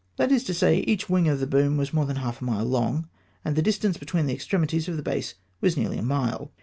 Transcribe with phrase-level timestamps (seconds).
[0.17, 2.65] That is to say, each wing of the boom was more than half a mile
[2.65, 3.07] long,
[3.45, 6.51] and the distance between the extremi ties of the base was nearly a mile.